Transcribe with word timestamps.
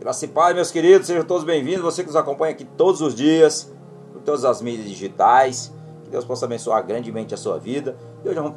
Graça 0.00 0.24
e 0.24 0.28
paz, 0.28 0.54
meus 0.54 0.70
queridos, 0.70 1.06
sejam 1.06 1.22
todos 1.22 1.44
bem-vindos. 1.44 1.82
Você 1.82 2.00
que 2.02 2.06
nos 2.06 2.16
acompanha 2.16 2.52
aqui 2.52 2.64
todos 2.64 3.02
os 3.02 3.14
dias, 3.14 3.70
por 4.10 4.22
todas 4.22 4.46
as 4.46 4.62
mídias 4.62 4.88
digitais. 4.88 5.74
Que 6.02 6.08
Deus 6.08 6.24
possa 6.24 6.46
abençoar 6.46 6.82
grandemente 6.86 7.34
a 7.34 7.36
sua 7.36 7.58
vida. 7.58 7.98
E 8.24 8.26
hoje 8.26 8.40
vamos 8.40 8.54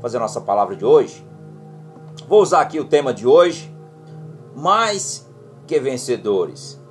fazer 0.00 0.16
a 0.16 0.20
nossa 0.20 0.40
palavra 0.40 0.74
de 0.74 0.82
hoje. 0.82 1.22
Vou 2.26 2.40
usar 2.40 2.62
aqui 2.62 2.80
o 2.80 2.86
tema 2.86 3.12
de 3.12 3.26
hoje: 3.26 3.70
mais 4.56 5.30
que 5.66 5.78
vencedores. 5.78 6.82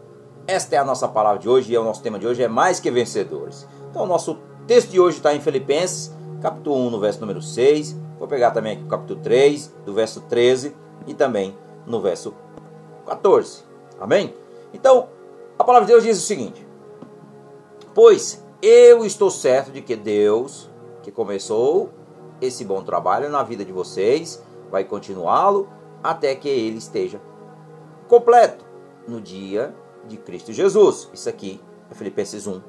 Esta 0.45 0.75
é 0.75 0.77
a 0.77 0.85
nossa 0.85 1.07
palavra 1.07 1.39
de 1.39 1.49
hoje 1.49 1.71
e 1.71 1.75
é 1.75 1.79
o 1.79 1.83
nosso 1.83 2.03
tema 2.03 2.19
de 2.19 2.27
hoje 2.27 2.43
é 2.43 2.47
mais 2.47 2.79
que 2.79 2.91
vencedores. 2.91 3.67
Então, 3.89 4.03
o 4.03 4.07
nosso 4.07 4.37
texto 4.67 4.91
de 4.91 4.99
hoje 4.99 5.17
está 5.17 5.33
em 5.33 5.41
Filipenses, 5.41 6.15
capítulo 6.43 6.75
1, 6.75 6.89
no 6.91 6.99
verso 6.99 7.21
número 7.21 7.41
6. 7.41 7.99
Vou 8.19 8.27
pegar 8.27 8.51
também 8.51 8.73
aqui 8.73 8.83
o 8.83 8.87
capítulo 8.87 9.19
3, 9.19 9.73
do 9.83 9.95
verso 9.95 10.21
13 10.21 10.75
e 11.07 11.15
também 11.15 11.57
no 11.87 11.99
verso 11.99 12.35
14. 13.07 13.68
Amém? 13.99 14.33
Então, 14.73 15.09
a 15.57 15.63
palavra 15.63 15.85
de 15.85 15.93
Deus 15.93 16.03
diz 16.03 16.17
o 16.17 16.25
seguinte: 16.25 16.65
Pois 17.93 18.43
eu 18.61 19.05
estou 19.05 19.29
certo 19.29 19.71
de 19.71 19.81
que 19.81 19.95
Deus, 19.95 20.69
que 21.01 21.11
começou 21.11 21.89
esse 22.41 22.63
bom 22.63 22.81
trabalho 22.81 23.29
na 23.29 23.43
vida 23.43 23.65
de 23.65 23.71
vocês, 23.71 24.41
vai 24.71 24.83
continuá-lo 24.83 25.69
até 26.03 26.33
que 26.35 26.47
ele 26.47 26.77
esteja 26.77 27.21
completo 28.07 28.65
no 29.07 29.19
dia 29.19 29.73
de 30.07 30.17
Cristo 30.17 30.53
Jesus. 30.53 31.09
Isso 31.13 31.27
aqui 31.27 31.61
é 31.91 31.95
Filipenses 31.95 32.47
1, 32.47 32.61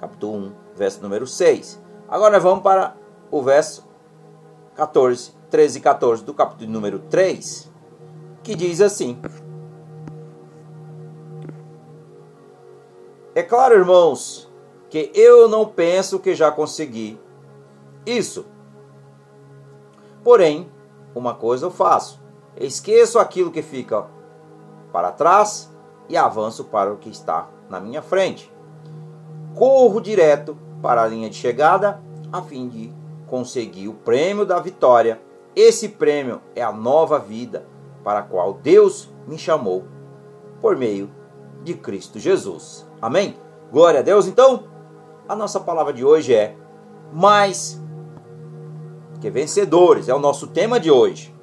capítulo 0.00 0.34
1, 0.34 0.52
verso 0.76 1.02
número 1.02 1.26
6. 1.26 1.82
Agora 2.08 2.38
vamos 2.38 2.62
para 2.62 2.96
o 3.30 3.42
verso 3.42 3.86
14, 4.74 5.32
13 5.50 5.78
e 5.78 5.80
14 5.80 6.24
do 6.24 6.34
capítulo 6.34 6.70
número 6.70 6.98
3, 6.98 7.70
que 8.42 8.54
diz 8.54 8.80
assim: 8.80 9.20
É 13.38 13.42
claro, 13.44 13.76
irmãos, 13.76 14.50
que 14.90 15.12
eu 15.14 15.48
não 15.48 15.64
penso 15.64 16.18
que 16.18 16.34
já 16.34 16.50
consegui 16.50 17.20
isso. 18.04 18.44
Porém, 20.24 20.68
uma 21.14 21.32
coisa 21.36 21.66
eu 21.66 21.70
faço: 21.70 22.20
esqueço 22.56 23.16
aquilo 23.16 23.52
que 23.52 23.62
fica 23.62 24.08
para 24.92 25.12
trás 25.12 25.72
e 26.08 26.16
avanço 26.16 26.64
para 26.64 26.92
o 26.92 26.96
que 26.96 27.08
está 27.10 27.48
na 27.70 27.78
minha 27.78 28.02
frente. 28.02 28.52
Corro 29.54 30.00
direto 30.00 30.58
para 30.82 31.04
a 31.04 31.06
linha 31.06 31.30
de 31.30 31.36
chegada 31.36 32.02
a 32.32 32.42
fim 32.42 32.68
de 32.68 32.92
conseguir 33.28 33.86
o 33.86 33.94
prêmio 33.94 34.44
da 34.44 34.58
vitória. 34.58 35.22
Esse 35.54 35.90
prêmio 35.90 36.40
é 36.56 36.62
a 36.64 36.72
nova 36.72 37.20
vida 37.20 37.68
para 38.02 38.18
a 38.18 38.22
qual 38.24 38.54
Deus 38.54 39.08
me 39.28 39.38
chamou 39.38 39.84
por 40.60 40.76
meio 40.76 41.08
de 41.62 41.74
Cristo 41.74 42.18
Jesus. 42.18 42.87
Amém? 43.00 43.36
Glória 43.70 44.00
a 44.00 44.02
Deus. 44.02 44.26
Então, 44.26 44.64
a 45.28 45.36
nossa 45.36 45.60
palavra 45.60 45.92
de 45.92 46.04
hoje 46.04 46.34
é 46.34 46.56
mais 47.12 47.80
que 49.20 49.30
vencedores. 49.30 50.08
É 50.08 50.14
o 50.14 50.18
nosso 50.18 50.48
tema 50.48 50.80
de 50.80 50.90
hoje. 50.90 51.34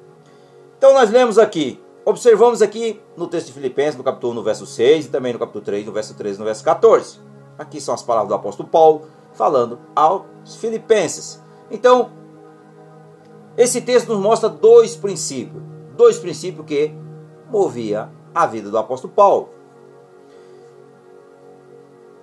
Então, 0.76 0.92
nós 0.92 1.10
lemos 1.10 1.38
aqui, 1.38 1.82
observamos 2.04 2.60
aqui 2.60 3.00
no 3.16 3.26
texto 3.26 3.46
de 3.46 3.52
Filipenses, 3.52 3.96
no 3.96 4.04
capítulo 4.04 4.32
1, 4.32 4.36
no 4.36 4.42
verso 4.42 4.66
6, 4.66 5.06
e 5.06 5.08
também 5.08 5.32
no 5.32 5.38
capítulo 5.38 5.64
3, 5.64 5.86
no 5.86 5.92
verso 5.92 6.14
13 6.14 6.36
e 6.36 6.38
no 6.38 6.44
verso 6.44 6.64
14. 6.64 7.20
Aqui 7.58 7.80
são 7.80 7.94
as 7.94 8.02
palavras 8.02 8.28
do 8.28 8.34
apóstolo 8.34 8.68
Paulo 8.68 9.06
falando 9.32 9.78
aos 9.94 10.56
filipenses. 10.56 11.42
Então, 11.70 12.10
esse 13.56 13.80
texto 13.80 14.08
nos 14.08 14.20
mostra 14.20 14.48
dois 14.48 14.94
princípios. 14.94 15.62
Dois 15.96 16.18
princípios 16.18 16.66
que 16.66 16.94
movia 17.50 18.10
a 18.34 18.46
vida 18.46 18.70
do 18.70 18.76
apóstolo 18.76 19.14
Paulo 19.14 19.55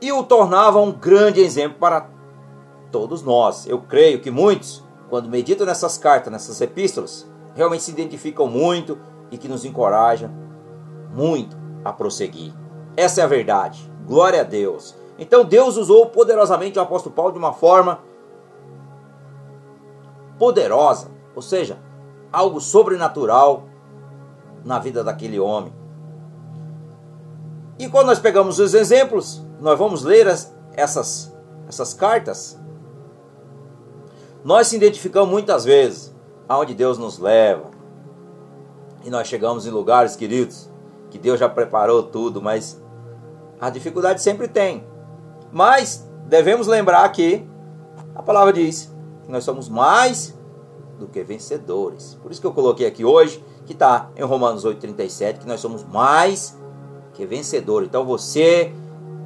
e 0.03 0.11
o 0.11 0.21
tornava 0.21 0.81
um 0.81 0.91
grande 0.91 1.39
exemplo 1.39 1.77
para 1.79 2.09
todos 2.91 3.23
nós. 3.23 3.65
Eu 3.65 3.79
creio 3.79 4.19
que 4.19 4.29
muitos, 4.29 4.83
quando 5.09 5.29
meditam 5.29 5.65
nessas 5.65 5.97
cartas, 5.97 6.29
nessas 6.29 6.59
epístolas, 6.59 7.25
realmente 7.55 7.83
se 7.83 7.91
identificam 7.91 8.45
muito 8.45 8.99
e 9.31 9.37
que 9.37 9.47
nos 9.47 9.63
encorajam 9.63 10.29
muito 11.15 11.55
a 11.85 11.93
prosseguir. 11.93 12.53
Essa 12.97 13.21
é 13.21 13.23
a 13.23 13.27
verdade. 13.27 13.89
Glória 14.05 14.41
a 14.41 14.43
Deus. 14.43 14.93
Então 15.17 15.45
Deus 15.45 15.77
usou 15.77 16.07
poderosamente 16.07 16.77
o 16.77 16.81
apóstolo 16.81 17.15
Paulo 17.15 17.31
de 17.31 17.39
uma 17.39 17.53
forma 17.53 17.99
poderosa, 20.37 21.09
ou 21.33 21.41
seja, 21.41 21.77
algo 22.29 22.59
sobrenatural 22.59 23.63
na 24.65 24.79
vida 24.79 25.01
daquele 25.01 25.39
homem. 25.39 25.73
E 27.79 27.87
quando 27.87 28.07
nós 28.07 28.19
pegamos 28.19 28.59
os 28.59 28.73
exemplos, 28.73 29.42
nós 29.63 29.79
vamos 29.79 30.03
ler 30.03 30.27
as, 30.27 30.53
essas, 30.73 31.33
essas 31.69 31.93
cartas, 31.93 32.59
nós 34.43 34.67
se 34.67 34.75
identificamos 34.75 35.29
muitas 35.29 35.63
vezes 35.63 36.13
aonde 36.49 36.75
Deus 36.75 36.97
nos 36.97 37.17
leva. 37.17 37.71
E 39.05 39.09
nós 39.09 39.25
chegamos 39.25 39.65
em 39.65 39.69
lugares, 39.69 40.17
queridos, 40.17 40.69
que 41.09 41.17
Deus 41.17 41.39
já 41.39 41.47
preparou 41.47 42.03
tudo, 42.03 42.41
mas 42.41 42.81
a 43.57 43.69
dificuldade 43.69 44.21
sempre 44.21 44.49
tem. 44.49 44.85
Mas 45.49 46.05
devemos 46.25 46.67
lembrar 46.67 47.07
que 47.13 47.47
a 48.13 48.21
palavra 48.21 48.51
diz 48.51 48.93
que 49.23 49.31
nós 49.31 49.45
somos 49.45 49.69
mais 49.69 50.37
do 50.99 51.07
que 51.07 51.23
vencedores. 51.23 52.15
Por 52.21 52.33
isso 52.33 52.41
que 52.41 52.47
eu 52.47 52.53
coloquei 52.53 52.85
aqui 52.85 53.05
hoje, 53.05 53.41
que 53.65 53.71
está 53.71 54.09
em 54.17 54.23
Romanos 54.23 54.65
8,37, 54.65 55.37
que 55.37 55.47
nós 55.47 55.61
somos 55.61 55.85
mais 55.85 56.57
que 57.13 57.25
vencedores. 57.25 57.87
Então 57.87 58.03
você 58.03 58.73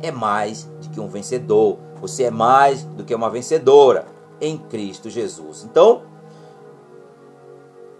é 0.02 0.12
mais 0.12 0.63
do 0.63 0.90
que 0.90 1.00
um 1.00 1.08
vencedor. 1.08 1.78
Você 2.02 2.24
é 2.24 2.31
mais 2.31 2.84
do 2.84 3.03
que 3.03 3.13
uma 3.13 3.30
vencedora 3.30 4.06
em 4.40 4.58
Cristo 4.58 5.09
Jesus. 5.09 5.63
Então, 5.63 6.03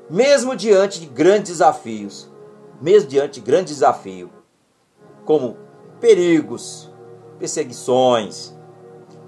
mesmo 0.10 0.56
diante 0.56 1.00
de 1.00 1.06
grandes 1.06 1.54
desafios, 1.54 2.30
mesmo 2.82 3.10
diante 3.10 3.40
de 3.40 3.46
grandes 3.46 3.76
desafios, 3.76 4.30
como 5.26 5.58
perigos, 6.00 6.92
perseguições 7.40 8.56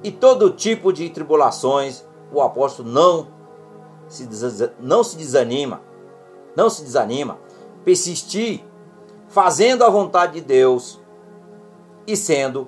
e 0.04 0.12
todo 0.12 0.52
tipo 0.52 0.94
de 0.94 1.10
tribulações, 1.10 2.06
o 2.32 2.42
apóstolo 2.42 2.90
não 2.90 3.28
se, 4.08 4.28
não 4.80 5.04
se 5.04 5.18
desanima, 5.18 5.82
não 6.56 6.70
se 6.70 6.84
desanima, 6.84 7.40
persistir 7.84 8.64
fazendo 9.28 9.84
a 9.84 9.90
vontade 9.90 10.34
de 10.34 10.42
Deus, 10.42 10.99
e 12.12 12.18
sendo 12.18 12.68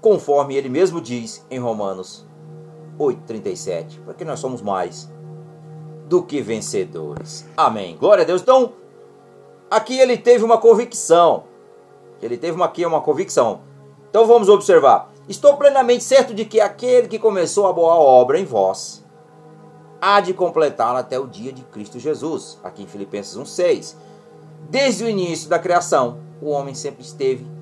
conforme 0.00 0.54
ele 0.54 0.68
mesmo 0.68 1.00
diz 1.00 1.44
em 1.50 1.58
Romanos 1.58 2.24
8:37, 2.98 4.00
porque 4.04 4.24
nós 4.24 4.38
somos 4.38 4.62
mais 4.62 5.10
do 6.06 6.22
que 6.22 6.40
vencedores. 6.40 7.44
Amém. 7.56 7.96
Glória 7.96 8.22
a 8.22 8.26
Deus. 8.26 8.42
Então, 8.42 8.74
aqui 9.68 9.98
ele 9.98 10.16
teve 10.16 10.44
uma 10.44 10.58
convicção. 10.58 11.44
Ele 12.22 12.36
teve 12.36 12.56
uma, 12.56 12.66
aqui 12.66 12.86
uma 12.86 13.00
convicção. 13.00 13.60
Então 14.08 14.24
vamos 14.26 14.48
observar. 14.48 15.12
Estou 15.28 15.56
plenamente 15.56 16.04
certo 16.04 16.32
de 16.32 16.44
que 16.44 16.60
aquele 16.60 17.08
que 17.08 17.18
começou 17.18 17.66
a 17.66 17.72
boa 17.72 17.96
obra 17.96 18.38
em 18.38 18.44
vós 18.44 19.04
há 20.00 20.20
de 20.20 20.32
completá-la 20.32 21.00
até 21.00 21.18
o 21.18 21.26
dia 21.26 21.52
de 21.52 21.62
Cristo 21.64 21.98
Jesus. 21.98 22.60
Aqui 22.62 22.84
em 22.84 22.86
Filipenses 22.86 23.36
1:6. 23.36 23.96
Desde 24.70 25.04
o 25.04 25.08
início 25.08 25.48
da 25.48 25.58
criação, 25.58 26.18
o 26.40 26.48
homem 26.48 26.74
sempre 26.74 27.02
esteve 27.02 27.55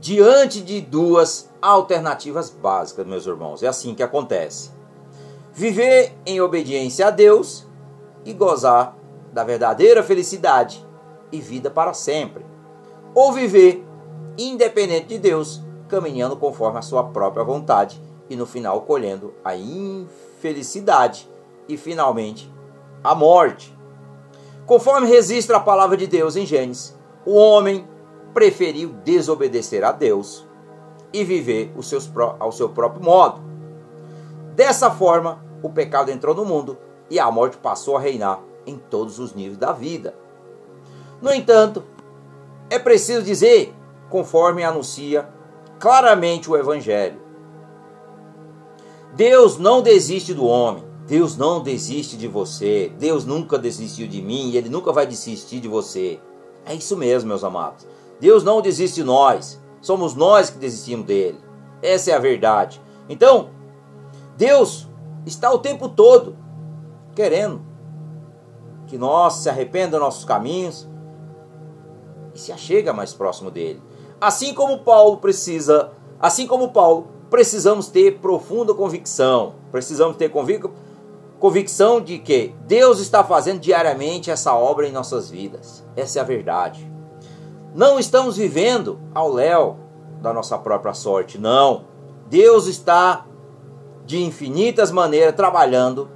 diante 0.00 0.60
de 0.60 0.80
duas 0.80 1.50
alternativas 1.60 2.50
básicas, 2.50 3.06
meus 3.06 3.26
irmãos. 3.26 3.62
É 3.62 3.66
assim 3.66 3.94
que 3.94 4.02
acontece: 4.02 4.70
viver 5.52 6.12
em 6.24 6.40
obediência 6.40 7.08
a 7.08 7.10
Deus 7.10 7.66
e 8.24 8.32
gozar 8.32 8.96
da 9.32 9.44
verdadeira 9.44 10.02
felicidade 10.02 10.86
e 11.30 11.40
vida 11.40 11.70
para 11.70 11.92
sempre, 11.92 12.44
ou 13.14 13.32
viver 13.32 13.84
independente 14.36 15.08
de 15.08 15.18
Deus, 15.18 15.60
caminhando 15.88 16.36
conforme 16.36 16.78
a 16.78 16.82
sua 16.82 17.04
própria 17.04 17.44
vontade 17.44 18.00
e 18.30 18.36
no 18.36 18.46
final 18.46 18.82
colhendo 18.82 19.34
a 19.44 19.56
infelicidade 19.56 21.28
e 21.68 21.76
finalmente 21.76 22.52
a 23.02 23.14
morte. 23.14 23.76
Conforme 24.66 25.08
registra 25.08 25.56
a 25.56 25.60
palavra 25.60 25.96
de 25.96 26.06
Deus 26.06 26.36
em 26.36 26.44
Gênesis, 26.44 26.94
o 27.24 27.34
homem 27.34 27.86
preferiu 28.34 28.90
desobedecer 29.04 29.84
a 29.84 29.92
Deus 29.92 30.46
e 31.12 31.24
viver 31.24 31.72
os 31.76 31.88
seus, 31.88 32.10
ao 32.38 32.52
seu 32.52 32.68
próprio 32.68 33.04
modo. 33.04 33.40
Dessa 34.54 34.90
forma, 34.90 35.42
o 35.62 35.70
pecado 35.70 36.10
entrou 36.10 36.34
no 36.34 36.44
mundo 36.44 36.76
e 37.10 37.18
a 37.18 37.30
morte 37.30 37.56
passou 37.56 37.96
a 37.96 38.00
reinar 38.00 38.40
em 38.66 38.76
todos 38.76 39.18
os 39.18 39.34
níveis 39.34 39.56
da 39.56 39.72
vida. 39.72 40.14
No 41.20 41.32
entanto, 41.32 41.82
é 42.70 42.78
preciso 42.78 43.22
dizer, 43.22 43.74
conforme 44.10 44.62
anuncia 44.62 45.28
claramente 45.78 46.50
o 46.50 46.56
Evangelho, 46.56 47.20
Deus 49.14 49.58
não 49.58 49.80
desiste 49.80 50.34
do 50.34 50.44
homem, 50.44 50.84
Deus 51.06 51.36
não 51.36 51.62
desiste 51.62 52.16
de 52.16 52.28
você, 52.28 52.92
Deus 52.98 53.24
nunca 53.24 53.58
desistiu 53.58 54.06
de 54.06 54.20
mim 54.20 54.50
e 54.50 54.56
Ele 54.56 54.68
nunca 54.68 54.92
vai 54.92 55.06
desistir 55.06 55.60
de 55.60 55.66
você. 55.66 56.20
É 56.66 56.74
isso 56.74 56.96
mesmo, 56.96 57.28
meus 57.28 57.42
amados. 57.42 57.86
Deus 58.20 58.42
não 58.42 58.60
desiste 58.60 58.96
de 58.96 59.04
nós. 59.04 59.60
Somos 59.80 60.14
nós 60.14 60.50
que 60.50 60.58
desistimos 60.58 61.06
dele. 61.06 61.38
Essa 61.82 62.10
é 62.10 62.14
a 62.14 62.18
verdade. 62.18 62.80
Então, 63.08 63.50
Deus 64.36 64.88
está 65.24 65.50
o 65.52 65.58
tempo 65.58 65.88
todo 65.88 66.36
querendo 67.14 67.60
que 68.86 68.96
nós 68.96 69.34
se 69.34 69.48
arrependa 69.48 69.92
dos 69.92 70.00
nossos 70.00 70.24
caminhos 70.24 70.88
e 72.34 72.38
se 72.38 72.52
achega 72.52 72.92
mais 72.92 73.12
próximo 73.12 73.50
dele. 73.50 73.82
Assim 74.20 74.54
como 74.54 74.78
Paulo 74.78 75.18
precisa, 75.18 75.92
assim 76.18 76.46
como 76.46 76.72
Paulo, 76.72 77.08
precisamos 77.30 77.88
ter 77.88 78.18
profunda 78.18 78.74
convicção. 78.74 79.54
Precisamos 79.70 80.16
ter 80.16 80.30
convic 80.30 80.68
convicção 81.38 82.00
de 82.00 82.18
que 82.18 82.52
Deus 82.66 82.98
está 82.98 83.22
fazendo 83.22 83.60
diariamente 83.60 84.30
essa 84.30 84.54
obra 84.54 84.88
em 84.88 84.92
nossas 84.92 85.30
vidas. 85.30 85.84
Essa 85.94 86.18
é 86.18 86.22
a 86.22 86.24
verdade. 86.24 86.90
Não 87.78 87.96
estamos 87.96 88.36
vivendo 88.36 88.98
ao 89.14 89.32
léu 89.32 89.76
da 90.20 90.32
nossa 90.32 90.58
própria 90.58 90.92
sorte, 90.92 91.38
não. 91.38 91.84
Deus 92.26 92.66
está 92.66 93.24
de 94.04 94.20
infinitas 94.20 94.90
maneiras 94.90 95.36
trabalhando 95.36 96.10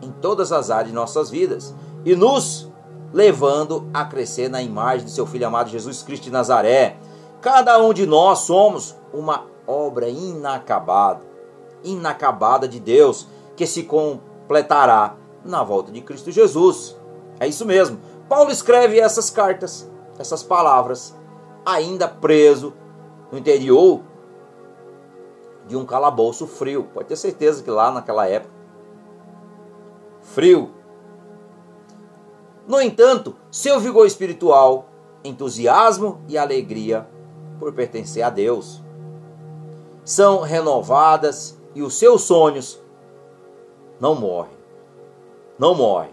em 0.00 0.12
todas 0.12 0.52
as 0.52 0.70
áreas 0.70 0.90
de 0.90 0.94
nossas 0.94 1.28
vidas 1.28 1.74
e 2.04 2.14
nos 2.14 2.70
levando 3.12 3.90
a 3.92 4.04
crescer 4.04 4.48
na 4.48 4.62
imagem 4.62 5.04
de 5.04 5.10
seu 5.10 5.26
Filho 5.26 5.44
amado 5.44 5.70
Jesus 5.70 6.04
Cristo 6.04 6.22
de 6.22 6.30
Nazaré. 6.30 6.98
Cada 7.40 7.82
um 7.82 7.92
de 7.92 8.06
nós 8.06 8.38
somos 8.38 8.94
uma 9.12 9.46
obra 9.66 10.08
inacabada, 10.08 11.22
inacabada 11.82 12.68
de 12.68 12.78
Deus, 12.78 13.26
que 13.56 13.66
se 13.66 13.82
completará 13.82 15.16
na 15.44 15.64
volta 15.64 15.90
de 15.90 16.00
Cristo 16.00 16.30
Jesus. 16.30 16.96
É 17.40 17.48
isso 17.48 17.66
mesmo. 17.66 17.98
Paulo 18.28 18.52
escreve 18.52 19.00
essas 19.00 19.30
cartas, 19.30 19.90
essas 20.18 20.42
palavras, 20.42 21.16
ainda 21.64 22.08
preso 22.08 22.72
no 23.30 23.38
interior 23.38 24.00
de 25.66 25.76
um 25.76 25.86
calabouço 25.86 26.46
frio. 26.46 26.88
Pode 26.92 27.08
ter 27.08 27.16
certeza 27.16 27.62
que 27.62 27.70
lá 27.70 27.90
naquela 27.90 28.26
época, 28.26 28.52
frio, 30.20 30.70
no 32.66 32.80
entanto, 32.80 33.34
seu 33.50 33.80
vigor 33.80 34.06
espiritual, 34.06 34.86
entusiasmo 35.24 36.20
e 36.28 36.38
alegria 36.38 37.08
por 37.58 37.72
pertencer 37.72 38.22
a 38.22 38.30
Deus 38.30 38.82
são 40.04 40.40
renovadas 40.40 41.58
e 41.74 41.82
os 41.82 41.94
seus 41.94 42.22
sonhos 42.22 42.80
não 44.00 44.14
morrem. 44.14 44.56
Não 45.58 45.74
morrem. 45.74 46.10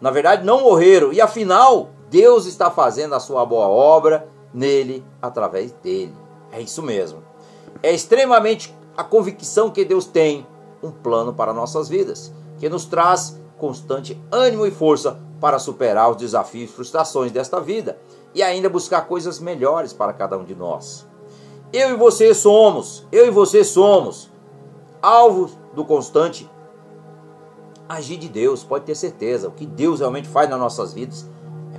Na 0.00 0.10
verdade, 0.10 0.44
não 0.44 0.62
morreram 0.62 1.12
e 1.12 1.20
afinal, 1.20 1.90
Deus 2.14 2.46
está 2.46 2.70
fazendo 2.70 3.16
a 3.16 3.18
sua 3.18 3.44
boa 3.44 3.66
obra 3.66 4.28
nele 4.52 5.04
através 5.20 5.72
dele. 5.72 6.14
É 6.52 6.60
isso 6.60 6.80
mesmo. 6.80 7.24
É 7.82 7.92
extremamente 7.92 8.72
a 8.96 9.02
convicção 9.02 9.68
que 9.68 9.84
Deus 9.84 10.06
tem 10.06 10.46
um 10.80 10.92
plano 10.92 11.34
para 11.34 11.52
nossas 11.52 11.88
vidas, 11.88 12.32
que 12.60 12.68
nos 12.68 12.84
traz 12.84 13.36
constante 13.58 14.16
ânimo 14.30 14.64
e 14.64 14.70
força 14.70 15.18
para 15.40 15.58
superar 15.58 16.08
os 16.08 16.16
desafios 16.16 16.70
e 16.70 16.72
frustrações 16.72 17.32
desta 17.32 17.58
vida 17.60 17.98
e 18.32 18.44
ainda 18.44 18.68
buscar 18.68 19.08
coisas 19.08 19.40
melhores 19.40 19.92
para 19.92 20.12
cada 20.12 20.38
um 20.38 20.44
de 20.44 20.54
nós. 20.54 21.04
Eu 21.72 21.90
e 21.90 21.96
você 21.96 22.32
somos, 22.32 23.04
eu 23.10 23.26
e 23.26 23.30
você 23.32 23.64
somos 23.64 24.30
alvos 25.02 25.58
do 25.74 25.84
constante 25.84 26.48
agir 27.88 28.18
de 28.18 28.28
Deus, 28.28 28.62
pode 28.62 28.84
ter 28.84 28.94
certeza. 28.94 29.48
O 29.48 29.50
que 29.50 29.66
Deus 29.66 29.98
realmente 29.98 30.28
faz 30.28 30.48
nas 30.48 30.60
nossas 30.60 30.94
vidas 30.94 31.33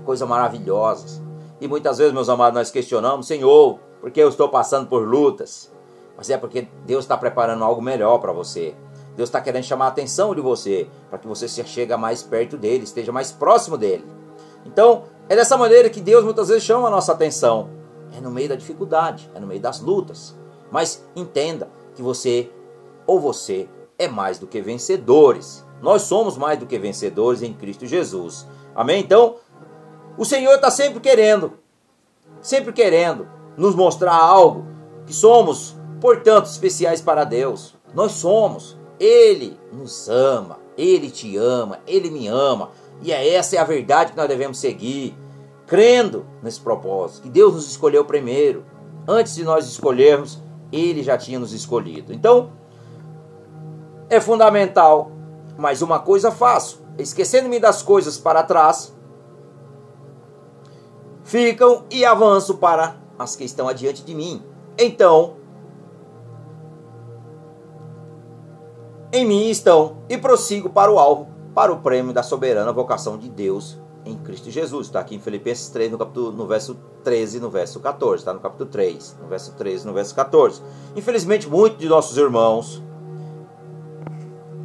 é 0.05 0.07
coisa 0.07 0.25
maravilhosa. 0.25 1.21
E 1.59 1.67
muitas 1.67 1.97
vezes, 1.97 2.13
meus 2.13 2.29
amados, 2.29 2.53
nós 2.53 2.69
questionamos, 2.69 3.25
Senhor, 3.25 3.79
por 3.99 4.11
que 4.11 4.19
eu 4.19 4.29
estou 4.29 4.47
passando 4.47 4.87
por 4.87 5.05
lutas? 5.07 5.71
Mas 6.15 6.29
é 6.29 6.37
porque 6.37 6.67
Deus 6.85 7.03
está 7.03 7.17
preparando 7.17 7.63
algo 7.63 7.81
melhor 7.81 8.19
para 8.19 8.31
você. 8.31 8.75
Deus 9.15 9.29
está 9.29 9.41
querendo 9.41 9.63
chamar 9.63 9.85
a 9.85 9.89
atenção 9.89 10.35
de 10.35 10.41
você, 10.41 10.87
para 11.09 11.17
que 11.17 11.27
você 11.27 11.47
chegue 11.47 11.95
mais 11.95 12.21
perto 12.21 12.57
dele, 12.57 12.83
esteja 12.83 13.11
mais 13.11 13.31
próximo 13.31 13.77
dele. 13.77 14.05
Então, 14.65 15.03
é 15.27 15.35
dessa 15.35 15.57
maneira 15.57 15.89
que 15.89 16.01
Deus 16.01 16.23
muitas 16.23 16.49
vezes 16.49 16.63
chama 16.63 16.87
a 16.87 16.91
nossa 16.91 17.13
atenção. 17.13 17.69
É 18.15 18.21
no 18.21 18.29
meio 18.29 18.49
da 18.49 18.55
dificuldade, 18.55 19.29
é 19.33 19.39
no 19.39 19.47
meio 19.47 19.59
das 19.59 19.79
lutas. 19.79 20.35
Mas 20.71 21.03
entenda 21.15 21.69
que 21.95 22.01
você 22.01 22.51
ou 23.07 23.19
você 23.19 23.67
é 23.97 24.07
mais 24.07 24.37
do 24.37 24.47
que 24.47 24.61
vencedores. 24.61 25.65
Nós 25.81 26.03
somos 26.03 26.37
mais 26.37 26.59
do 26.59 26.65
que 26.65 26.77
vencedores 26.77 27.41
em 27.41 27.53
Cristo 27.53 27.85
Jesus. 27.85 28.45
Amém? 28.75 28.99
Então, 28.99 29.37
o 30.17 30.25
Senhor 30.25 30.55
está 30.55 30.71
sempre 30.71 30.99
querendo, 30.99 31.53
sempre 32.41 32.71
querendo 32.71 33.27
nos 33.57 33.75
mostrar 33.75 34.15
algo 34.15 34.65
que 35.05 35.13
somos, 35.13 35.75
portanto, 35.99 36.45
especiais 36.45 37.01
para 37.01 37.23
Deus. 37.23 37.75
Nós 37.93 38.13
somos. 38.13 38.77
Ele 38.99 39.59
nos 39.73 40.07
ama, 40.07 40.57
Ele 40.77 41.09
te 41.09 41.35
ama, 41.35 41.79
Ele 41.85 42.09
me 42.09 42.27
ama. 42.27 42.71
E 43.01 43.11
é 43.11 43.33
essa 43.33 43.57
é 43.57 43.59
a 43.59 43.63
verdade 43.65 44.11
que 44.11 44.17
nós 44.17 44.27
devemos 44.27 44.57
seguir, 44.57 45.13
crendo 45.67 46.25
nesse 46.41 46.61
propósito, 46.61 47.23
que 47.23 47.29
Deus 47.29 47.53
nos 47.53 47.69
escolheu 47.69 48.05
primeiro. 48.05 48.65
Antes 49.07 49.35
de 49.35 49.43
nós 49.43 49.67
escolhermos, 49.67 50.39
Ele 50.71 51.03
já 51.03 51.17
tinha 51.17 51.37
nos 51.37 51.51
escolhido. 51.51 52.13
Então, 52.13 52.51
é 54.09 54.19
fundamental, 54.21 55.11
mas 55.57 55.81
uma 55.81 55.99
coisa 55.99 56.31
faço, 56.31 56.81
esquecendo-me 56.97 57.59
das 57.59 57.81
coisas 57.81 58.17
para 58.17 58.43
trás, 58.43 58.94
ficam 61.25 61.83
e 61.89 62.05
avanço 62.05 62.55
para 62.55 62.95
as 63.19 63.35
que 63.35 63.43
estão 63.43 63.67
adiante 63.67 64.03
de 64.03 64.13
mim. 64.15 64.41
Então, 64.77 65.37
em 69.11 69.25
mim 69.25 69.49
estão 69.49 69.97
e 70.07 70.17
prossigo 70.17 70.69
para 70.69 70.91
o 70.91 70.99
alvo, 70.99 71.27
para 71.53 71.73
o 71.73 71.79
prêmio 71.79 72.13
da 72.13 72.21
soberana 72.21 72.71
vocação 72.71 73.17
de 73.17 73.27
Deus 73.27 73.77
em 74.05 74.15
Cristo 74.17 74.51
Jesus. 74.51 74.87
Está 74.87 74.99
aqui 74.99 75.15
em 75.15 75.19
Filipenses 75.19 75.69
3, 75.69 75.91
no, 75.91 75.97
capítulo, 75.97 76.31
no 76.31 76.45
verso 76.45 76.77
13 77.03 77.37
e 77.37 77.39
no 77.39 77.49
verso 77.49 77.79
14. 77.79 78.21
Está 78.21 78.33
no 78.33 78.39
capítulo 78.39 78.69
3, 78.69 79.17
no 79.19 79.27
verso 79.27 79.53
13 79.53 79.83
e 79.83 79.87
no 79.87 79.93
verso 79.93 80.13
14. 80.13 80.61
Infelizmente, 80.95 81.49
muitos 81.49 81.79
de 81.79 81.89
nossos 81.89 82.17
irmãos, 82.17 82.83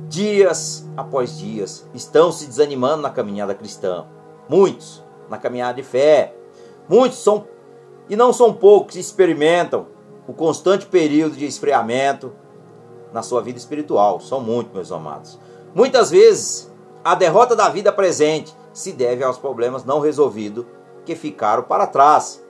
dias 0.09 0.87
após 0.95 1.39
dias, 1.39 1.89
estão 1.95 2.31
se 2.31 2.47
desanimando 2.47 3.03
na 3.03 3.11
caminhada 3.11 3.55
cristã. 3.55 4.05
Muitos 4.47 5.03
na 5.31 5.39
caminhada 5.39 5.75
de 5.75 5.85
fé. 5.85 6.35
Muitos 6.91 7.19
são, 7.19 7.47
e 8.09 8.17
não 8.17 8.33
são 8.33 8.53
poucos, 8.53 8.97
experimentam 8.97 9.87
o 10.27 10.33
constante 10.33 10.87
período 10.87 11.37
de 11.37 11.47
esfriamento, 11.47 12.33
na 13.13 13.23
sua 13.23 13.41
vida 13.41 13.59
espiritual. 13.59 14.19
São 14.19 14.41
muitos, 14.41 14.75
meus 14.75 14.91
amados. 14.91 15.39
Muitas 15.73 16.11
vezes, 16.11 16.69
a 17.05 17.15
derrota 17.15 17.55
da 17.55 17.69
vida 17.69 17.93
presente 17.93 18.53
se 18.73 18.91
deve 18.91 19.23
aos 19.23 19.39
problemas 19.39 19.85
não 19.85 20.01
resolvidos 20.01 20.67
que 21.05 21.15
ficaram 21.15 21.63
para 21.63 21.87
trás. 21.87 22.45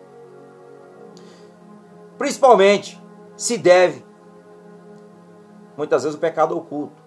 Principalmente 2.16 2.98
se 3.36 3.58
deve, 3.58 4.02
muitas 5.76 6.02
vezes, 6.02 6.16
o 6.16 6.20
pecado 6.20 6.56
oculto. 6.56 7.02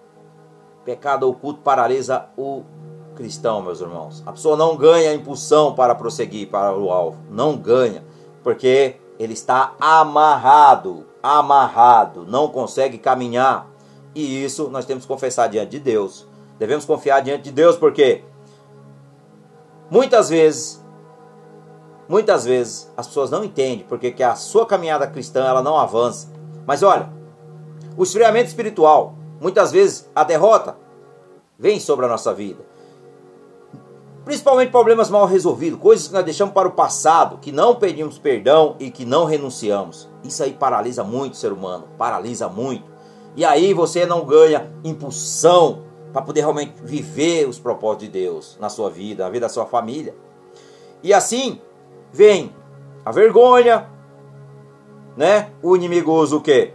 O 0.82 0.84
pecado 0.84 1.28
oculto 1.28 1.62
paralisa 1.62 2.28
o 2.36 2.62
cristão, 3.14 3.62
meus 3.62 3.80
irmãos. 3.80 4.22
A 4.26 4.32
pessoa 4.32 4.56
não 4.56 4.76
ganha 4.76 5.14
impulsão 5.14 5.74
para 5.74 5.94
prosseguir 5.94 6.48
para 6.48 6.76
o 6.76 6.90
alvo. 6.90 7.18
Não 7.30 7.56
ganha, 7.56 8.04
porque 8.42 8.96
ele 9.18 9.32
está 9.32 9.74
amarrado 9.80 11.06
amarrado, 11.24 12.26
não 12.28 12.48
consegue 12.48 12.98
caminhar. 12.98 13.66
E 14.14 14.44
isso 14.44 14.68
nós 14.68 14.84
temos 14.84 15.04
que 15.04 15.08
confessar 15.08 15.48
diante 15.48 15.70
de 15.70 15.80
Deus. 15.80 16.28
Devemos 16.58 16.84
confiar 16.84 17.20
diante 17.20 17.44
de 17.44 17.52
Deus 17.52 17.78
porque 17.78 18.22
muitas 19.90 20.28
vezes 20.28 20.84
muitas 22.06 22.44
vezes 22.44 22.92
as 22.94 23.06
pessoas 23.06 23.30
não 23.30 23.42
entendem 23.42 23.86
porque 23.88 24.10
que 24.10 24.22
a 24.22 24.34
sua 24.34 24.66
caminhada 24.66 25.06
cristã 25.06 25.46
ela 25.46 25.62
não 25.62 25.78
avança. 25.78 26.28
Mas 26.66 26.82
olha, 26.82 27.08
o 27.96 28.02
esfriamento 28.02 28.48
espiritual, 28.48 29.14
muitas 29.40 29.72
vezes 29.72 30.10
a 30.14 30.24
derrota 30.24 30.76
vem 31.58 31.80
sobre 31.80 32.04
a 32.04 32.08
nossa 32.08 32.34
vida. 32.34 32.62
Principalmente 34.24 34.70
problemas 34.70 35.10
mal 35.10 35.26
resolvidos, 35.26 35.78
coisas 35.78 36.08
que 36.08 36.14
nós 36.14 36.24
deixamos 36.24 36.54
para 36.54 36.66
o 36.66 36.72
passado, 36.72 37.38
que 37.38 37.52
não 37.52 37.74
pedimos 37.74 38.18
perdão 38.18 38.74
e 38.78 38.90
que 38.90 39.04
não 39.04 39.26
renunciamos. 39.26 40.08
Isso 40.22 40.42
aí 40.42 40.52
paralisa 40.52 41.04
muito 41.04 41.34
o 41.34 41.36
ser 41.36 41.52
humano, 41.52 41.88
paralisa 41.98 42.48
muito. 42.48 42.84
E 43.36 43.44
aí 43.44 43.74
você 43.74 44.06
não 44.06 44.24
ganha 44.24 44.72
impulsão 44.82 45.82
para 46.12 46.22
poder 46.22 46.40
realmente 46.40 46.74
viver 46.82 47.46
os 47.46 47.58
propósitos 47.58 48.06
de 48.06 48.12
Deus 48.12 48.56
na 48.58 48.70
sua 48.70 48.88
vida, 48.88 49.24
na 49.24 49.30
vida 49.30 49.46
da 49.46 49.52
sua 49.52 49.66
família. 49.66 50.14
E 51.02 51.12
assim 51.12 51.60
vem 52.10 52.54
a 53.04 53.12
vergonha, 53.12 53.90
né? 55.16 55.50
O 55.62 55.76
inimigo 55.76 56.12
usa 56.12 56.36
o 56.36 56.40
quê? 56.40 56.72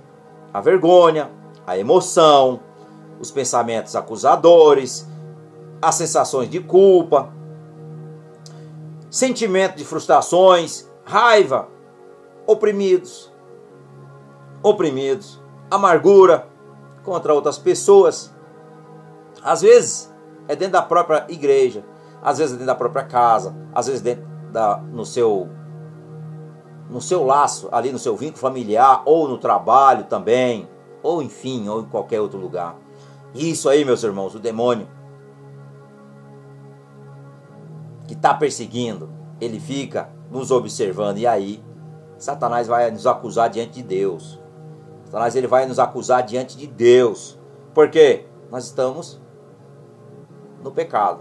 A 0.54 0.62
vergonha, 0.62 1.32
a 1.66 1.78
emoção, 1.78 2.60
os 3.20 3.32
pensamentos 3.32 3.96
acusadores, 3.96 5.08
as 5.82 5.96
sensações 5.96 6.50
de 6.50 6.60
culpa, 6.60 7.34
sentimento 9.10 9.76
de 9.76 9.86
frustrações, 9.86 10.90
raiva, 11.04 11.68
oprimidos, 12.46 13.32
oprimidos, 14.62 15.42
amargura 15.70 16.48
contra 17.04 17.34
outras 17.34 17.58
pessoas. 17.58 18.34
Às 19.44 19.62
vezes 19.62 20.14
é 20.48 20.56
dentro 20.56 20.74
da 20.74 20.82
própria 20.82 21.26
igreja, 21.30 21.84
às 22.22 22.38
vezes 22.38 22.54
é 22.54 22.58
dentro 22.58 22.68
da 22.68 22.76
própria 22.76 23.04
casa, 23.04 23.56
às 23.74 23.88
vezes 23.88 24.02
dentro 24.02 24.26
da, 24.52 24.78
no 24.78 25.06
seu 25.06 25.50
no 26.90 27.00
seu 27.00 27.24
laço, 27.24 27.70
ali 27.72 27.92
no 27.92 28.00
seu 28.00 28.16
vínculo 28.16 28.40
familiar, 28.40 29.04
ou 29.06 29.28
no 29.28 29.38
trabalho 29.38 30.06
também, 30.06 30.68
ou 31.04 31.22
enfim, 31.22 31.70
ou 31.70 31.82
em 31.82 31.86
qualquer 31.86 32.20
outro 32.20 32.40
lugar. 32.40 32.76
Isso 33.36 33.70
aí, 33.70 33.86
meus 33.86 34.04
irmãos, 34.04 34.34
o 34.34 34.40
demônio 34.40 34.88
que 38.10 38.16
está 38.16 38.34
perseguindo, 38.34 39.08
ele 39.40 39.60
fica 39.60 40.10
nos 40.32 40.50
observando, 40.50 41.20
e 41.20 41.28
aí 41.28 41.64
Satanás 42.18 42.66
vai 42.66 42.90
nos 42.90 43.06
acusar 43.06 43.52
diante 43.52 43.74
de 43.74 43.84
Deus. 43.84 44.40
Satanás 45.06 45.36
ele 45.36 45.46
vai 45.46 45.68
nos 45.68 45.78
acusar 45.78 46.24
diante 46.24 46.58
de 46.58 46.66
Deus. 46.66 47.38
Porque 47.72 48.26
nós 48.50 48.66
estamos 48.66 49.22
no 50.64 50.72
pecado. 50.72 51.20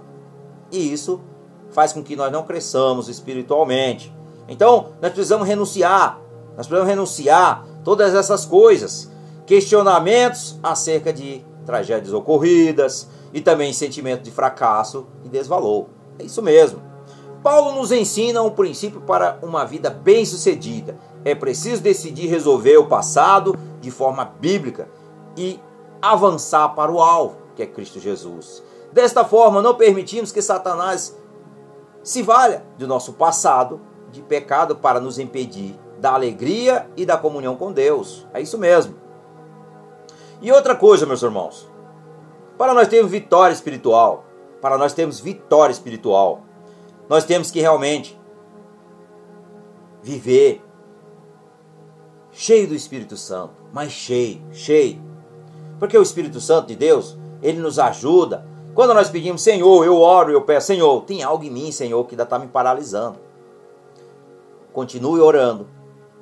E 0.72 0.90
isso 0.90 1.20
faz 1.68 1.92
com 1.92 2.02
que 2.02 2.16
nós 2.16 2.32
não 2.32 2.44
cresçamos 2.44 3.10
espiritualmente. 3.10 4.10
Então, 4.48 4.94
nós 5.02 5.12
precisamos 5.12 5.46
renunciar. 5.46 6.18
Nós 6.56 6.66
precisamos 6.66 6.88
renunciar 6.88 7.66
todas 7.84 8.14
essas 8.14 8.46
coisas. 8.46 9.12
Questionamentos 9.44 10.58
acerca 10.62 11.12
de 11.12 11.44
tragédias 11.66 12.14
ocorridas 12.14 13.10
e 13.34 13.42
também 13.42 13.74
sentimento 13.74 14.22
de 14.22 14.30
fracasso 14.30 15.06
e 15.22 15.28
desvalor. 15.28 15.97
É 16.18 16.24
isso 16.24 16.42
mesmo. 16.42 16.82
Paulo 17.42 17.72
nos 17.72 17.92
ensina 17.92 18.42
um 18.42 18.50
princípio 18.50 19.00
para 19.00 19.38
uma 19.42 19.64
vida 19.64 19.90
bem-sucedida. 19.90 20.98
É 21.24 21.34
preciso 21.34 21.82
decidir 21.82 22.26
resolver 22.26 22.76
o 22.78 22.86
passado 22.86 23.56
de 23.80 23.90
forma 23.90 24.24
bíblica 24.24 24.88
e 25.36 25.60
avançar 26.02 26.70
para 26.70 26.90
o 26.90 27.00
alvo, 27.00 27.36
que 27.54 27.62
é 27.62 27.66
Cristo 27.66 28.00
Jesus. 28.00 28.62
Desta 28.92 29.24
forma, 29.24 29.62
não 29.62 29.74
permitimos 29.74 30.32
que 30.32 30.42
Satanás 30.42 31.16
se 32.02 32.22
valha 32.22 32.64
do 32.76 32.86
nosso 32.86 33.12
passado 33.12 33.80
de 34.10 34.22
pecado 34.22 34.76
para 34.76 35.00
nos 35.00 35.18
impedir 35.18 35.78
da 35.98 36.12
alegria 36.14 36.88
e 36.96 37.04
da 37.04 37.16
comunhão 37.16 37.56
com 37.56 37.72
Deus. 37.72 38.26
É 38.32 38.40
isso 38.40 38.58
mesmo. 38.58 38.94
E 40.40 40.50
outra 40.52 40.74
coisa, 40.74 41.04
meus 41.04 41.22
irmãos, 41.22 41.68
para 42.56 42.72
nós 42.72 42.88
termos 42.88 43.10
vitória 43.10 43.52
espiritual, 43.52 44.24
para 44.60 44.78
nós 44.78 44.92
termos 44.92 45.20
vitória 45.20 45.72
espiritual, 45.72 46.42
nós 47.08 47.24
temos 47.24 47.50
que 47.50 47.60
realmente 47.60 48.18
viver 50.02 50.62
cheio 52.32 52.68
do 52.68 52.74
Espírito 52.74 53.16
Santo, 53.16 53.54
mas 53.72 53.90
cheio, 53.90 54.42
cheio. 54.52 55.02
Porque 55.78 55.96
o 55.96 56.02
Espírito 56.02 56.40
Santo 56.40 56.68
de 56.68 56.76
Deus, 56.76 57.16
ele 57.42 57.58
nos 57.60 57.78
ajuda. 57.78 58.46
Quando 58.74 58.94
nós 58.94 59.10
pedimos, 59.10 59.42
Senhor, 59.42 59.84
eu 59.84 60.00
oro, 60.00 60.30
eu 60.30 60.42
peço, 60.42 60.68
Senhor, 60.68 61.02
tem 61.02 61.22
algo 61.22 61.44
em 61.44 61.50
mim, 61.50 61.72
Senhor, 61.72 62.04
que 62.04 62.14
ainda 62.14 62.24
está 62.24 62.38
me 62.38 62.46
paralisando. 62.46 63.18
Continue 64.72 65.20
orando 65.20 65.66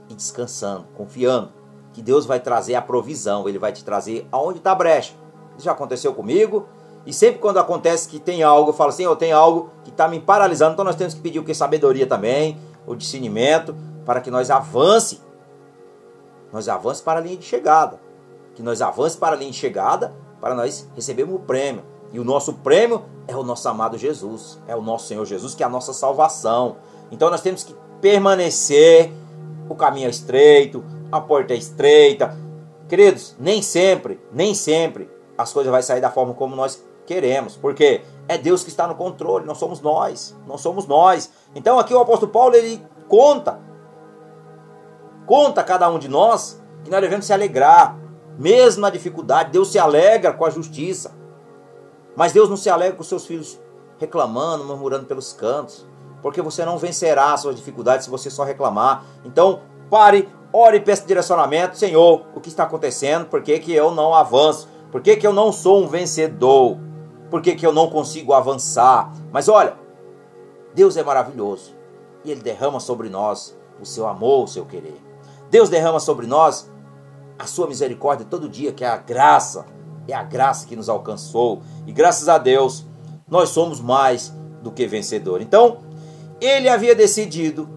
e 0.09 0.15
descansando, 0.15 0.87
confiando 0.97 1.53
que 1.93 2.03
Deus 2.03 2.27
vai 2.27 2.39
trazer 2.39 2.75
a 2.75 2.83
provisão, 2.83 3.49
Ele 3.49 3.59
vai 3.59 3.73
te 3.73 3.85
trazer 3.85 4.27
aonde 4.31 4.59
está 4.59 4.73
a 4.73 4.75
brecha. 4.75 5.15
Isso 5.57 5.65
já 5.65 5.73
aconteceu 5.73 6.13
comigo, 6.13 6.67
e 7.07 7.13
sempre 7.13 7.39
quando 7.39 7.59
acontece 7.59 8.09
que 8.09 8.19
tem 8.19 8.43
algo, 8.43 8.71
eu 8.71 8.75
falo 8.75 8.91
assim, 8.91 9.05
eu 9.05 9.15
tenho 9.15 9.37
algo 9.37 9.71
que 9.85 9.91
está 9.91 10.09
me 10.09 10.19
paralisando, 10.19 10.73
então 10.73 10.85
nós 10.85 10.97
temos 10.97 11.15
que 11.15 11.21
pedir 11.21 11.39
o 11.39 11.45
que? 11.45 11.55
Sabedoria 11.55 12.05
também, 12.05 12.59
o 12.85 12.97
discernimento, 12.97 13.77
para 14.05 14.21
que 14.21 14.29
nós 14.29 14.51
avance. 14.51 15.21
Nós 16.53 16.69
avance 16.69 17.01
para 17.01 17.21
a 17.21 17.23
linha 17.23 17.37
de 17.37 17.45
chegada. 17.45 18.01
Que 18.57 18.63
nós 18.63 18.83
avance 18.83 19.17
para 19.17 19.37
a 19.37 19.39
linha 19.39 19.53
de 19.53 19.57
chegada, 19.57 20.17
para 20.41 20.53
nós 20.53 20.89
recebermos 20.97 21.37
o 21.37 21.39
prêmio. 21.39 21.85
E 22.13 22.19
o 22.19 22.25
nosso 22.25 22.55
prêmio 22.55 23.05
é 23.29 23.37
o 23.37 23.45
nosso 23.45 23.69
amado 23.69 23.97
Jesus, 23.97 24.61
é 24.67 24.75
o 24.75 24.83
nosso 24.83 25.07
Senhor 25.07 25.25
Jesus, 25.25 25.55
que 25.55 25.63
é 25.63 25.67
a 25.67 25.69
nossa 25.69 25.93
salvação. 25.93 26.77
Então 27.13 27.31
nós 27.31 27.41
temos 27.41 27.63
que 27.63 27.75
permanecer. 28.01 29.13
O 29.69 29.75
caminho 29.75 30.07
é 30.07 30.11
estreito, 30.11 30.85
a 31.11 31.21
porta 31.21 31.53
é 31.53 31.57
estreita. 31.57 32.37
Queridos, 32.89 33.37
nem 33.39 33.63
sempre, 33.63 34.21
nem 34.33 34.55
sempre 34.55 35.11
as 35.37 35.53
coisas 35.53 35.71
vão 35.71 35.83
sair 35.83 36.01
da 36.01 36.11
forma 36.11 36.35
como 36.35 36.57
nós 36.57 36.83
queremos, 37.07 37.57
porque 37.57 38.03
é 38.29 38.37
Deus 38.37 38.63
que 38.63 38.69
está 38.69 38.87
no 38.87 38.95
controle, 38.95 39.47
não 39.47 39.55
somos 39.55 39.81
nós, 39.81 40.37
não 40.47 40.59
somos 40.59 40.87
nós. 40.87 41.31
Então 41.55 41.79
aqui 41.79 41.95
o 41.95 42.01
apóstolo 42.01 42.33
Paulo 42.33 42.55
ele 42.55 42.85
conta, 43.09 43.61
conta 45.27 45.61
a 45.61 45.65
cada 45.65 45.89
um 45.89 45.99
de 45.99 46.09
nós 46.09 46.63
que 46.85 46.91
nós 46.91 47.01
devemos 47.01 47.27
se 47.27 47.33
alegrar, 47.33 47.99
mesmo 48.39 48.83
na 48.83 48.91
dificuldade, 48.91 49.51
Deus 49.51 49.69
se 49.73 49.79
alegra 49.79 50.33
com 50.33 50.45
a 50.45 50.51
justiça. 50.51 51.17
Mas 52.15 52.33
Deus 52.33 52.49
não 52.49 52.57
se 52.57 52.69
alegra 52.69 52.97
com 52.97 53.03
seus 53.03 53.27
filhos 53.27 53.59
reclamando, 53.99 54.65
murmurando 54.65 55.07
pelos 55.07 55.33
cantos 55.33 55.87
porque 56.27 56.43
você 56.43 56.65
não 56.65 56.77
vencerá 56.77 57.33
as 57.33 57.41
suas 57.41 57.55
dificuldades 57.55 58.05
se 58.05 58.11
você 58.11 58.29
só 58.29 58.43
reclamar. 58.43 59.05
Então, 59.25 59.61
pare, 59.89 60.29
ore 60.53 60.79
e 60.79 60.81
peça 60.81 61.07
direcionamento. 61.07 61.79
Senhor, 61.79 62.27
o 62.35 62.41
que 62.41 62.49
está 62.49 62.65
acontecendo? 62.65 63.27
Por 63.27 63.43
que, 63.43 63.61
que 63.61 63.73
eu 63.73 63.93
não 63.93 64.13
avanço? 64.13 64.69
Por 64.91 65.01
que, 65.01 65.17
que 65.17 65.25
eu 65.25 65.33
não 65.33 65.53
sou 65.53 65.85
um 65.85 65.87
vencedor? 65.87 66.79
Por 67.31 67.43
que, 67.43 67.55
que 67.55 67.67
eu 67.67 67.73
não 67.73 67.89
consigo 67.91 68.33
avançar? 68.33 69.13
Mas 69.33 69.49
olha, 69.49 69.77
Deus 70.75 70.97
é 70.97 71.03
maravilhoso 71.03 71.75
e 72.25 72.31
Ele 72.31 72.41
derrama 72.41 72.81
sobre 72.81 73.09
nós 73.09 73.57
o 73.81 73.87
seu 73.87 74.07
amor, 74.07 74.45
o 74.45 74.49
seu 74.49 74.65
querer. 74.65 75.01
Deus 75.51 75.69
derrama 75.69 76.01
sobre 76.01 76.27
nós 76.27 76.71
a 77.39 77.47
sua 77.47 77.67
misericórdia 77.67 78.27
todo 78.29 78.49
dia, 78.49 78.73
que 78.73 78.85
é 78.85 78.89
a 78.89 78.97
graça, 78.97 79.67
é 80.09 80.15
a 80.15 80.23
graça 80.23 80.67
que 80.67 80.77
nos 80.77 80.89
alcançou. 80.89 81.63
E 81.87 81.93
graças 81.93 82.29
a 82.29 82.39
Deus, 82.39 82.85
nós 83.29 83.51
somos 83.51 83.81
mais 83.81 84.33
do 84.63 84.71
que 84.71 84.87
vencedor. 84.87 85.41
Então, 85.41 85.79
ele 86.41 86.69
havia 86.69 86.95
decidido 86.95 87.69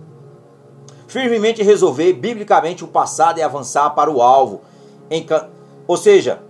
firmemente 1.07 1.63
resolver 1.63 2.13
biblicamente 2.13 2.83
o 2.83 2.87
passado 2.87 3.39
e 3.39 3.41
avançar 3.41 3.89
para 3.91 4.11
o 4.11 4.21
alvo. 4.21 4.61
Ou 5.87 5.97
seja, 5.97 6.41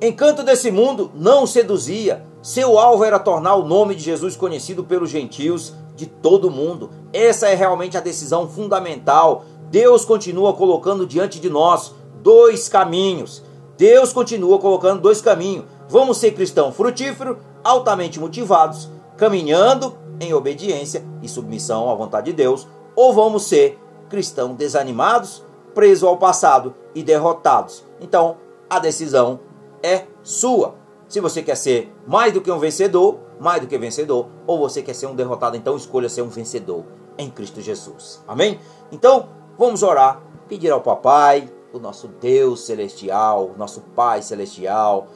encanto 0.00 0.42
desse 0.42 0.70
mundo 0.70 1.10
não 1.14 1.44
o 1.44 1.46
seduzia. 1.46 2.24
Seu 2.42 2.78
alvo 2.78 3.04
era 3.04 3.18
tornar 3.18 3.54
o 3.56 3.66
nome 3.66 3.94
de 3.94 4.02
Jesus 4.02 4.36
conhecido 4.36 4.84
pelos 4.84 5.10
gentios 5.10 5.72
de 5.96 6.06
todo 6.06 6.48
o 6.48 6.50
mundo. 6.50 6.90
Essa 7.12 7.48
é 7.48 7.54
realmente 7.54 7.96
a 7.96 8.00
decisão 8.00 8.48
fundamental. 8.48 9.44
Deus 9.70 10.04
continua 10.04 10.52
colocando 10.52 11.06
diante 11.06 11.40
de 11.40 11.48
nós 11.48 11.94
dois 12.22 12.68
caminhos. 12.68 13.42
Deus 13.76 14.12
continua 14.12 14.58
colocando 14.58 15.00
dois 15.00 15.20
caminhos. 15.20 15.64
Vamos 15.88 16.18
ser 16.18 16.32
cristãos 16.32 16.74
frutíferos, 16.74 17.38
altamente 17.62 18.20
motivados, 18.20 18.88
caminhando 19.16 19.96
em 20.20 20.32
obediência 20.32 21.04
e 21.22 21.28
submissão 21.28 21.90
à 21.90 21.94
vontade 21.94 22.26
de 22.26 22.32
Deus, 22.32 22.66
ou 22.94 23.12
vamos 23.12 23.44
ser 23.44 23.78
cristãos 24.08 24.56
desanimados, 24.56 25.42
presos 25.74 26.04
ao 26.04 26.16
passado 26.16 26.74
e 26.94 27.02
derrotados. 27.02 27.84
Então, 28.00 28.36
a 28.70 28.78
decisão 28.78 29.40
é 29.84 30.06
sua. 30.22 30.76
Se 31.08 31.20
você 31.20 31.42
quer 31.42 31.56
ser 31.56 31.94
mais 32.06 32.32
do 32.32 32.40
que 32.40 32.50
um 32.50 32.58
vencedor, 32.58 33.18
mais 33.38 33.60
do 33.60 33.66
que 33.66 33.76
vencedor, 33.76 34.28
ou 34.46 34.58
você 34.58 34.82
quer 34.82 34.94
ser 34.94 35.06
um 35.06 35.14
derrotado, 35.14 35.56
então 35.56 35.76
escolha 35.76 36.08
ser 36.08 36.22
um 36.22 36.28
vencedor 36.28 36.84
em 37.18 37.30
Cristo 37.30 37.60
Jesus. 37.60 38.22
Amém? 38.26 38.58
Então, 38.90 39.28
vamos 39.58 39.82
orar, 39.82 40.22
pedir 40.48 40.70
ao 40.70 40.80
Papai, 40.80 41.52
o 41.72 41.78
nosso 41.78 42.08
Deus 42.08 42.64
celestial, 42.64 43.50
o 43.54 43.58
nosso 43.58 43.80
Pai 43.80 44.22
celestial, 44.22 45.08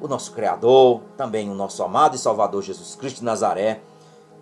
o 0.00 0.06
nosso 0.06 0.32
Criador, 0.32 1.00
também 1.16 1.50
o 1.50 1.54
nosso 1.54 1.82
amado 1.82 2.14
e 2.14 2.18
Salvador 2.18 2.62
Jesus 2.62 2.94
Cristo 2.94 3.18
de 3.18 3.24
Nazaré 3.24 3.82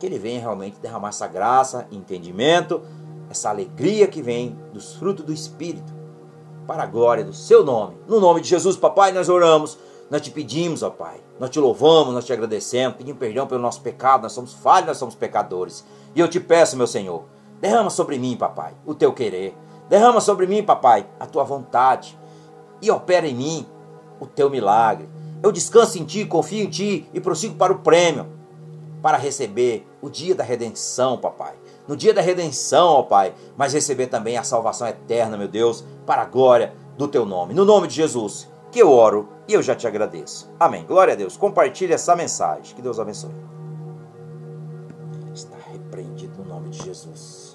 que 0.00 0.06
Ele 0.06 0.18
venha 0.18 0.40
realmente 0.40 0.80
derramar 0.80 1.10
essa 1.10 1.28
graça, 1.28 1.86
entendimento, 1.92 2.80
essa 3.28 3.50
alegria 3.50 4.08
que 4.08 4.22
vem 4.22 4.58
dos 4.72 4.94
frutos 4.94 5.24
do 5.24 5.32
Espírito, 5.32 5.92
para 6.70 6.84
a 6.84 6.86
glória 6.86 7.24
do 7.24 7.32
Seu 7.32 7.64
nome. 7.64 7.96
No 8.06 8.20
nome 8.20 8.40
de 8.40 8.48
Jesus, 8.48 8.76
Papai, 8.76 9.10
nós 9.10 9.28
oramos, 9.28 9.76
nós 10.08 10.20
te 10.20 10.30
pedimos, 10.30 10.84
ó 10.84 10.90
Pai, 10.90 11.20
nós 11.40 11.50
te 11.50 11.58
louvamos, 11.58 12.14
nós 12.14 12.24
te 12.24 12.32
agradecemos, 12.32 12.96
pedimos 12.96 13.18
perdão 13.18 13.44
pelo 13.44 13.60
nosso 13.60 13.80
pecado, 13.80 14.22
nós 14.22 14.30
somos 14.30 14.52
falhos, 14.52 14.86
nós 14.86 14.96
somos 14.96 15.16
pecadores. 15.16 15.84
E 16.14 16.20
eu 16.20 16.28
te 16.28 16.38
peço, 16.38 16.76
meu 16.76 16.86
Senhor, 16.86 17.24
derrama 17.60 17.90
sobre 17.90 18.20
mim, 18.20 18.36
Papai, 18.36 18.72
o 18.86 18.94
Teu 18.94 19.12
querer. 19.12 19.52
Derrama 19.88 20.20
sobre 20.20 20.46
mim, 20.46 20.62
Papai, 20.62 21.08
a 21.18 21.26
Tua 21.26 21.42
vontade. 21.42 22.16
E 22.80 22.88
opera 22.88 23.26
em 23.26 23.34
mim 23.34 23.66
o 24.20 24.26
Teu 24.26 24.48
milagre. 24.48 25.08
Eu 25.42 25.50
descanso 25.50 25.98
em 25.98 26.04
Ti, 26.04 26.24
confio 26.24 26.62
em 26.62 26.70
Ti 26.70 27.04
e 27.12 27.18
prossigo 27.18 27.56
para 27.56 27.72
o 27.72 27.80
prêmio 27.80 28.28
para 29.02 29.18
receber 29.18 29.84
o 30.00 30.08
dia 30.08 30.36
da 30.36 30.44
redenção, 30.44 31.18
papai. 31.18 31.54
No 31.90 31.96
dia 31.96 32.14
da 32.14 32.20
redenção, 32.20 32.86
ó 32.86 33.02
Pai, 33.02 33.34
mas 33.56 33.72
receber 33.72 34.06
também 34.06 34.38
a 34.38 34.44
salvação 34.44 34.86
eterna, 34.86 35.36
meu 35.36 35.48
Deus, 35.48 35.84
para 36.06 36.22
a 36.22 36.24
glória 36.24 36.72
do 36.96 37.08
teu 37.08 37.26
nome. 37.26 37.52
No 37.52 37.64
nome 37.64 37.88
de 37.88 37.96
Jesus, 37.96 38.48
que 38.70 38.80
eu 38.80 38.92
oro 38.92 39.28
e 39.48 39.54
eu 39.54 39.60
já 39.60 39.74
te 39.74 39.88
agradeço. 39.88 40.48
Amém. 40.60 40.86
Glória 40.86 41.14
a 41.14 41.16
Deus. 41.16 41.36
Compartilhe 41.36 41.92
essa 41.92 42.14
mensagem. 42.14 42.76
Que 42.76 42.80
Deus 42.80 43.00
abençoe. 43.00 43.34
Está 45.34 45.56
repreendido 45.72 46.44
no 46.44 46.44
nome 46.44 46.68
de 46.68 46.80
Jesus. 46.80 47.49